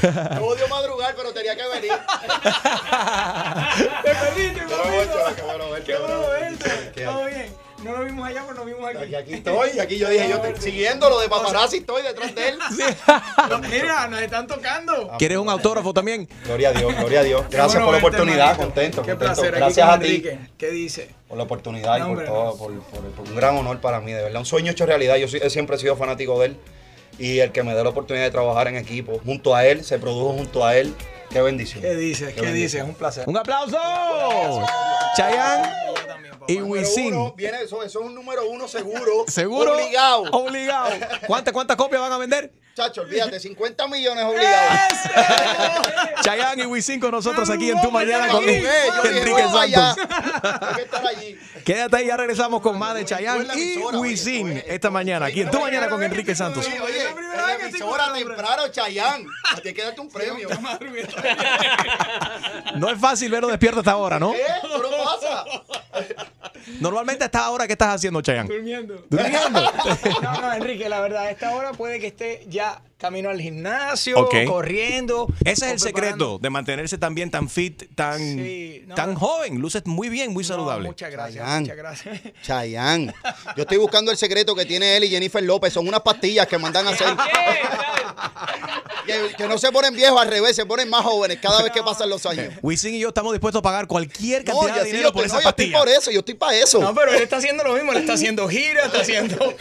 Odio 0.40 0.68
madrugar, 0.68 1.12
pero 1.16 1.32
tenía 1.32 1.56
que 1.56 1.66
venir. 1.74 1.90
Te 4.04 4.14
perdiste, 4.14 4.59
nos 8.60 8.66
vimos 8.66 8.88
aquí. 8.94 9.10
Y 9.10 9.14
aquí 9.14 9.34
estoy, 9.34 9.70
y 9.74 9.78
aquí 9.80 9.98
yo 9.98 10.08
dije, 10.08 10.28
yo 10.28 10.40
te- 10.40 10.60
siguiéndolo 10.60 11.18
de 11.20 11.28
paparazzi 11.28 11.78
estoy 11.78 12.02
detrás 12.02 12.34
de 12.34 12.48
él. 12.50 12.58
Mira, 13.70 14.06
nos 14.08 14.20
están 14.22 14.46
tocando. 14.46 15.10
¿Quieres 15.18 15.38
un 15.38 15.48
autógrafo 15.48 15.92
también? 15.92 16.28
Gloria 16.44 16.68
a 16.68 16.72
Dios, 16.72 16.94
gloria 16.96 17.20
a 17.20 17.22
Dios. 17.24 17.44
Gracias 17.50 17.78
Qué 17.80 17.84
por 17.84 17.92
la 17.92 17.98
oportunidad, 17.98 18.56
contento, 18.56 19.02
Qué 19.02 19.10
contento. 19.12 19.34
placer. 19.34 19.48
aquí 19.54 19.58
Gracias 19.60 19.86
con 19.86 19.94
a 19.94 19.98
ti 20.00 20.06
Enrique. 20.06 20.38
¿Qué 20.58 20.70
dice? 20.70 21.10
por 21.28 21.36
la 21.38 21.44
oportunidad 21.44 21.96
y 21.96 22.00
por 22.00 22.08
hombre, 22.10 22.26
todo, 22.26 22.44
no. 22.44 22.56
por, 22.56 22.72
por- 22.80 23.00
por 23.12 23.28
un 23.28 23.36
gran 23.36 23.56
honor 23.56 23.80
para 23.80 24.00
mí, 24.00 24.12
de 24.12 24.22
verdad. 24.22 24.40
Un 24.40 24.46
sueño 24.46 24.72
hecho 24.72 24.84
realidad. 24.86 25.16
Yo 25.16 25.28
siempre 25.28 25.76
he 25.76 25.78
sido 25.78 25.96
fanático 25.96 26.38
de 26.40 26.46
él 26.46 26.56
y 27.18 27.38
el 27.38 27.52
que 27.52 27.62
me 27.62 27.74
dé 27.74 27.82
la 27.84 27.90
oportunidad 27.90 28.24
de 28.24 28.30
trabajar 28.30 28.66
en 28.68 28.76
equipo 28.76 29.20
junto 29.24 29.54
a 29.54 29.64
él, 29.66 29.84
se 29.84 29.98
produjo 29.98 30.32
junto 30.32 30.64
a 30.66 30.76
él. 30.76 30.94
Qué 31.30 31.40
bendición. 31.40 31.82
¿Qué 31.82 31.94
dices? 31.94 32.34
¿Qué 32.34 32.52
dices? 32.52 32.80
Es 32.82 32.88
un 32.88 32.94
placer. 32.94 33.28
¡Un 33.28 33.36
aplauso! 33.36 33.76
Chayanne 35.16 35.68
y 36.52 36.62
Wisin. 36.62 37.14
uno, 37.14 37.34
viene, 37.36 37.62
eso, 37.62 37.82
eso 37.82 38.00
es 38.00 38.06
un 38.06 38.14
número 38.14 38.48
uno 38.48 38.68
seguro. 38.68 39.24
¿Seguro? 39.28 39.74
Obligado. 39.74 40.22
Obligado. 40.32 40.90
¿Cuántas, 41.26 41.52
¿Cuántas 41.52 41.76
copias 41.76 42.00
van 42.00 42.12
a 42.12 42.18
vender? 42.18 42.52
Chacho, 42.74 43.00
olvídate, 43.02 43.40
50 43.40 43.88
millones 43.88 44.24
obligados. 44.24 44.98
Chayanne 46.22 46.62
y 46.62 46.66
Wisin 46.66 47.00
con 47.00 47.10
nosotros 47.10 47.50
aquí 47.50 47.68
en 47.70 47.80
Tu 47.80 47.90
Mañana 47.90 48.28
con 48.28 48.42
Enrique. 48.48 49.42
Santos. 49.42 49.96
Hay 50.62 50.74
que 50.76 50.82
estar 50.82 51.06
allí. 51.06 51.38
Quédate 51.64 51.96
ahí, 51.96 52.06
ya 52.06 52.16
regresamos 52.16 52.62
con 52.62 52.78
más 52.78 52.94
de 52.94 53.04
Chayanne 53.04 53.46
y 53.56 53.76
Wisin 53.78 54.62
esta 54.66 54.88
mañana 54.88 55.26
aquí 55.26 55.40
en 55.40 55.50
Tu 55.50 55.60
Mañana 55.60 55.88
con 55.88 56.02
Enrique 56.02 56.34
Santos. 56.34 56.66
Oye, 56.66 57.08
emisora 57.60 58.12
temprano, 58.12 58.68
Chayán. 58.68 59.26
Tienes 59.62 59.74
que 59.74 59.82
darte 59.82 60.00
un 60.00 60.08
premio. 60.08 60.48
No 62.76 62.88
es 62.88 62.98
fácil 62.98 63.30
verlo 63.30 63.48
despierto 63.48 63.80
a 63.80 63.82
esta 63.82 63.96
hora, 63.96 64.18
¿no? 64.18 64.32
¿Qué? 64.32 64.44
No 64.62 65.04
pasa. 65.04 65.44
Normalmente 66.80 67.24
a 67.24 67.26
esta 67.26 67.50
hora, 67.50 67.66
¿qué 67.66 67.72
estás 67.72 67.94
haciendo, 67.96 68.20
Chayanne? 68.22 68.48
Durmiendo. 68.52 69.04
Durmiendo. 69.08 69.60
No, 70.22 70.40
no, 70.40 70.52
Enrique, 70.52 70.88
la 70.88 71.00
verdad, 71.00 71.24
a 71.24 71.30
esta 71.30 71.54
hora 71.54 71.72
puede 71.72 71.98
que 71.98 72.06
esté 72.08 72.44
ya 72.48 72.82
camino 72.98 73.30
al 73.30 73.40
gimnasio, 73.40 74.28
corriendo. 74.46 75.26
Ese 75.44 75.66
es 75.66 75.72
el 75.72 75.80
secreto 75.80 76.38
de 76.38 76.50
mantenerse 76.50 76.98
también 76.98 77.30
tan 77.30 77.48
fit, 77.48 77.84
tan, 77.94 78.18
Sí, 78.18 78.84
no. 78.86 78.94
tan 78.94 79.14
joven. 79.14 79.58
Luces 79.58 79.86
muy 79.86 80.08
bien, 80.10 80.32
muy 80.32 80.44
saludable. 80.44 80.88
Muchas 80.88 81.10
gracias, 81.10 81.42
Chayanne. 81.42 81.60
muchas 81.62 81.76
gracias. 81.76 82.20
Chayán. 82.42 83.14
Yo 83.56 83.62
estoy 83.62 83.78
buscando 83.78 84.10
el 84.10 84.18
secreto 84.18 84.54
que 84.54 84.66
tiene 84.66 84.96
él 84.98 85.04
y 85.04 85.08
Jennifer 85.08 85.42
López. 85.42 85.72
Son 85.72 85.88
unas 85.88 86.00
pastillas 86.02 86.46
que 86.46 86.58
mandan 86.58 86.86
a 86.86 86.90
hacer. 86.90 87.08
Que, 89.06 89.34
que 89.36 89.48
no 89.48 89.58
se 89.58 89.72
ponen 89.72 89.94
viejos 89.94 90.20
al 90.20 90.28
revés, 90.28 90.56
se 90.56 90.66
ponen 90.66 90.88
más 90.88 91.04
jóvenes 91.04 91.38
cada 91.40 91.62
vez 91.62 91.72
que 91.72 91.82
pasan 91.82 92.08
los 92.08 92.24
años. 92.26 92.54
Wisin 92.62 92.94
y 92.94 93.00
yo 93.00 93.08
estamos 93.08 93.32
dispuestos 93.32 93.60
a 93.60 93.62
pagar 93.62 93.86
cualquier 93.86 94.44
cantidad 94.44 94.76
de 94.76 94.80
sí, 94.82 94.86
dinero 94.92 95.12
por 95.12 95.24
estoy, 95.24 95.26
esa 95.26 95.34
no, 95.36 95.42
yo 95.42 95.48
estoy 95.48 95.66
pastilla. 95.66 95.78
por 95.78 95.88
eso, 95.88 96.10
yo 96.10 96.18
estoy 96.20 96.34
para 96.34 96.56
eso. 96.56 96.80
No, 96.80 96.94
pero 96.94 97.12
él 97.12 97.22
está 97.22 97.36
haciendo 97.36 97.64
lo 97.64 97.74
mismo, 97.74 97.92
le 97.92 98.00
está 98.00 98.14
haciendo 98.14 98.48
gira, 98.48 98.86
está 98.86 99.00
haciendo. 99.00 99.54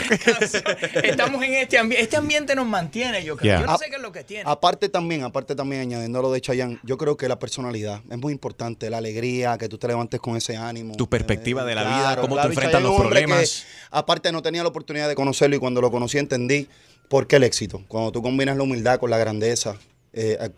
Estamos 1.03 1.43
en 1.43 1.55
este 1.55 1.77
ambiente. 1.77 2.03
Este 2.03 2.17
ambiente 2.17 2.55
nos 2.55 2.67
mantiene, 2.67 3.23
yo 3.23 3.37
creo. 3.37 3.51
Yeah. 3.51 3.61
Yo 3.61 3.67
no 3.67 3.77
sé 3.77 3.85
qué 3.89 3.95
es 3.95 4.01
lo 4.01 4.11
que 4.11 4.23
tiene. 4.23 4.43
Aparte 4.49 4.89
también, 4.89 5.23
aparte 5.23 5.55
también 5.55 5.81
añadiendo 5.81 6.21
lo 6.21 6.31
de 6.31 6.41
Chayanne, 6.41 6.79
yo 6.83 6.97
creo 6.97 7.17
que 7.17 7.27
la 7.27 7.39
personalidad 7.39 8.01
es 8.09 8.17
muy 8.17 8.33
importante, 8.33 8.89
la 8.89 8.97
alegría, 8.97 9.57
que 9.57 9.69
tú 9.69 9.77
te 9.77 9.87
levantes 9.87 10.19
con 10.19 10.35
ese 10.35 10.57
ánimo. 10.57 10.95
Tu 10.95 11.07
perspectiva 11.07 11.63
de 11.63 11.75
la 11.75 11.83
vida, 11.83 12.17
cómo 12.21 12.35
claro, 12.35 12.49
y 12.49 12.51
enfrentas 12.51 12.81
los 12.81 12.99
problemas. 12.99 13.39
que, 13.39 13.87
aparte 13.91 14.31
no 14.31 14.41
tenía 14.41 14.63
la 14.63 14.69
oportunidad 14.69 15.07
de 15.07 15.15
conocerlo 15.15 15.55
y 15.55 15.59
cuando 15.59 15.81
lo 15.81 15.91
conocí 15.91 16.17
entendí 16.17 16.67
por 17.09 17.27
qué 17.27 17.35
el 17.35 17.43
éxito. 17.43 17.81
Cuando 17.89 18.13
tú 18.13 18.21
combinas 18.21 18.55
la 18.55 18.63
humildad 18.63 18.99
con 18.99 19.09
la 19.09 19.17
grandeza, 19.17 19.75
eh, 20.13 20.37
eh, 20.39 20.49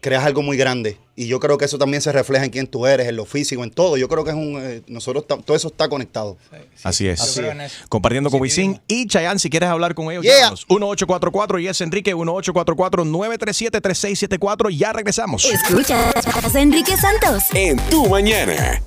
creas 0.00 0.24
algo 0.24 0.42
muy 0.42 0.56
grande. 0.56 0.98
Y 1.16 1.26
yo 1.26 1.40
creo 1.40 1.56
que 1.58 1.64
eso 1.64 1.78
también 1.78 2.02
se 2.02 2.12
refleja 2.12 2.44
en 2.44 2.50
quién 2.50 2.66
tú 2.66 2.86
eres, 2.86 3.08
en 3.08 3.16
lo 3.16 3.24
físico, 3.24 3.64
en 3.64 3.70
todo. 3.70 3.96
Yo 3.96 4.08
creo 4.08 4.24
que 4.24 4.30
es 4.30 4.36
un... 4.36 4.58
eh, 4.62 4.82
nosotros, 4.86 5.26
todo 5.26 5.56
eso 5.56 5.68
está 5.68 5.88
conectado. 5.88 6.36
Así 6.82 7.08
es. 7.08 7.20
Así. 7.20 7.40
Compartiendo 7.88 8.30
con 8.30 8.40
Wisin 8.40 8.80
y 8.88 9.06
Chayanne, 9.06 9.38
si 9.38 9.48
quieres 9.50 9.68
hablar 9.70 9.94
con 9.94 10.10
ellos, 10.10 10.24
Yeah. 10.24 10.36
llámanos. 10.38 10.66
1844 10.68 11.58
y 11.60 11.68
es 11.68 11.80
Enrique 11.80 12.14
1844-937-3674. 12.14 14.70
Ya 14.76 14.92
regresamos. 14.92 15.44
Escuchas 15.44 16.54
a 16.54 16.60
Enrique 16.60 16.96
Santos. 16.96 17.42
En 17.54 17.76
tu 17.88 18.06
mañana. 18.08 18.82